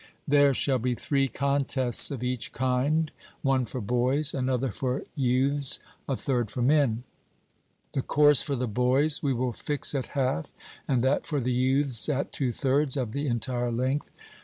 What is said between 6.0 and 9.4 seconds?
a third for men; the course for the boys we